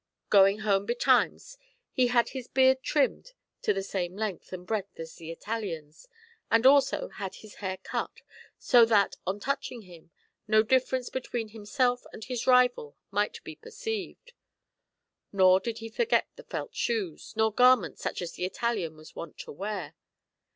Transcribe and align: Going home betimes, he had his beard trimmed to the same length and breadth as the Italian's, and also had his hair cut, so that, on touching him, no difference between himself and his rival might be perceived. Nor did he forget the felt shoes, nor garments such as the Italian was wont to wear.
Going 0.31 0.61
home 0.61 0.87
betimes, 0.87 1.59
he 1.91 2.07
had 2.07 2.29
his 2.29 2.47
beard 2.47 2.81
trimmed 2.81 3.33
to 3.61 3.71
the 3.71 3.83
same 3.83 4.15
length 4.15 4.51
and 4.51 4.65
breadth 4.65 4.99
as 4.99 5.13
the 5.17 5.29
Italian's, 5.29 6.07
and 6.49 6.65
also 6.65 7.09
had 7.09 7.35
his 7.35 7.53
hair 7.61 7.77
cut, 7.77 8.23
so 8.57 8.83
that, 8.83 9.17
on 9.27 9.39
touching 9.39 9.83
him, 9.83 10.09
no 10.47 10.63
difference 10.63 11.11
between 11.11 11.49
himself 11.49 12.07
and 12.11 12.23
his 12.23 12.47
rival 12.47 12.97
might 13.11 13.43
be 13.43 13.55
perceived. 13.55 14.33
Nor 15.31 15.59
did 15.59 15.77
he 15.77 15.87
forget 15.89 16.25
the 16.35 16.45
felt 16.45 16.73
shoes, 16.73 17.35
nor 17.37 17.53
garments 17.53 18.01
such 18.01 18.23
as 18.23 18.31
the 18.31 18.43
Italian 18.45 18.97
was 18.97 19.15
wont 19.15 19.37
to 19.37 19.51
wear. 19.51 19.93